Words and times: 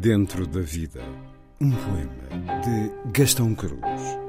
Dentro 0.00 0.46
da 0.46 0.62
Vida, 0.62 1.02
um 1.60 1.70
poema 1.72 2.60
de 2.62 3.10
Gastão 3.12 3.54
Cruz. 3.54 4.19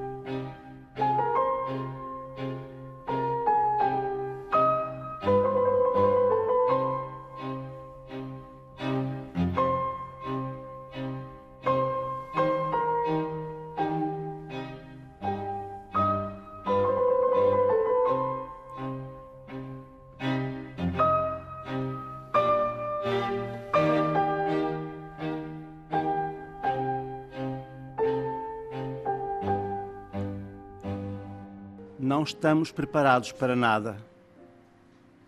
Não 32.11 32.23
estamos 32.23 32.73
preparados 32.73 33.31
para 33.31 33.55
nada. 33.55 33.95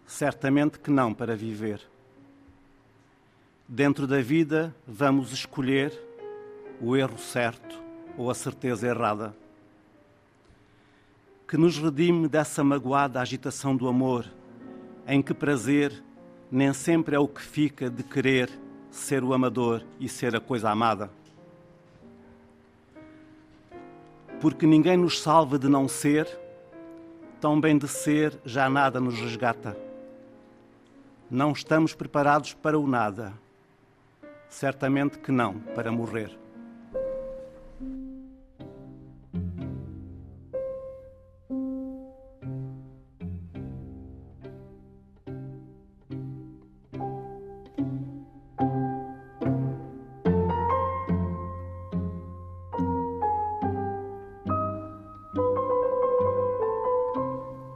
Certamente 0.05 0.77
que 0.77 0.91
não 0.91 1.13
para 1.13 1.33
viver. 1.33 1.79
Dentro 3.65 4.05
da 4.05 4.19
vida, 4.21 4.75
vamos 4.85 5.31
escolher 5.31 5.97
o 6.81 6.97
erro 6.97 7.17
certo 7.17 7.81
ou 8.17 8.29
a 8.29 8.35
certeza 8.35 8.85
errada. 8.85 9.33
Que 11.47 11.55
nos 11.55 11.77
redime 11.77 12.27
dessa 12.27 12.65
magoada 12.65 13.21
agitação 13.21 13.77
do 13.77 13.87
amor, 13.87 14.29
em 15.07 15.21
que 15.21 15.33
prazer 15.33 16.03
nem 16.51 16.73
sempre 16.73 17.15
é 17.15 17.19
o 17.19 17.29
que 17.29 17.41
fica 17.41 17.89
de 17.89 18.03
querer 18.03 18.49
ser 18.91 19.23
o 19.23 19.33
amador 19.33 19.85
e 20.01 20.09
ser 20.09 20.35
a 20.35 20.41
coisa 20.41 20.69
amada. 20.69 21.09
Porque 24.41 24.67
ninguém 24.67 24.97
nos 24.97 25.21
salva 25.21 25.57
de 25.57 25.69
não 25.69 25.87
ser 25.87 26.42
tão 27.43 27.59
bem 27.59 27.77
de 27.77 27.89
ser, 27.89 28.39
já 28.45 28.69
nada 28.69 29.01
nos 29.01 29.19
resgata. 29.19 29.75
Não 31.29 31.51
estamos 31.51 31.93
preparados 31.93 32.53
para 32.53 32.79
o 32.79 32.87
nada. 32.87 33.33
Certamente 34.47 35.17
que 35.17 35.29
não 35.29 35.59
para 35.75 35.91
morrer. 35.91 36.31